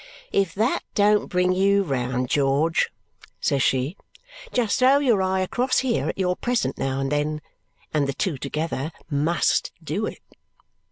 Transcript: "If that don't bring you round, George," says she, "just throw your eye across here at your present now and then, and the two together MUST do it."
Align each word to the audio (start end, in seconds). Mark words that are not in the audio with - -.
"If 0.31 0.55
that 0.55 0.79
don't 0.95 1.27
bring 1.27 1.53
you 1.53 1.83
round, 1.83 2.27
George," 2.27 2.89
says 3.39 3.61
she, 3.61 3.97
"just 4.51 4.79
throw 4.79 4.97
your 4.97 5.21
eye 5.21 5.41
across 5.41 5.77
here 5.85 6.09
at 6.09 6.17
your 6.17 6.35
present 6.35 6.75
now 6.79 6.99
and 7.01 7.11
then, 7.11 7.39
and 7.93 8.07
the 8.07 8.13
two 8.13 8.39
together 8.39 8.91
MUST 9.11 9.71
do 9.83 10.07
it." 10.07 10.23